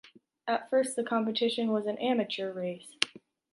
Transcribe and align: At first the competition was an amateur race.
At 0.47 0.67
first 0.71 0.95
the 0.95 1.03
competition 1.03 1.67
was 1.69 1.85
an 1.85 1.99
amateur 1.99 2.51
race. 2.51 2.91